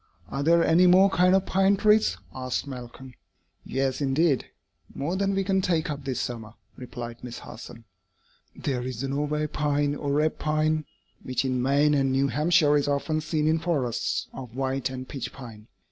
"Are 0.29 0.41
there 0.41 0.65
any 0.65 0.87
more 0.87 1.11
kinds 1.11 1.35
of 1.35 1.45
pine 1.45 1.77
trees?" 1.77 2.17
asked 2.33 2.65
Malcolm. 2.65 3.13
[Illustration: 3.63 3.67
"AWAKE, 3.67 3.69
LITTLE 3.69 3.75
ONE!"] 3.75 3.75
"Yes, 3.75 4.01
indeed! 4.01 4.45
more 4.95 5.15
than 5.15 5.35
we 5.35 5.43
can 5.43 5.61
take 5.61 5.91
up 5.91 6.03
this 6.05 6.19
summer," 6.19 6.55
replied 6.75 7.17
Miss 7.23 7.37
Harson. 7.37 7.83
"There 8.55 8.81
is 8.81 9.01
the 9.01 9.09
Norway 9.09 9.45
pine, 9.45 9.93
or 9.93 10.13
red 10.13 10.39
pine, 10.39 10.85
which 11.21 11.45
in 11.45 11.61
Maine 11.61 11.93
and 11.93 12.11
New 12.11 12.29
Hampshire 12.29 12.75
is 12.77 12.87
often 12.87 13.21
seen 13.21 13.47
in 13.47 13.59
forests 13.59 14.25
of 14.33 14.55
white 14.55 14.89
and 14.89 15.07
pitch 15.07 15.31
pine. 15.33 15.67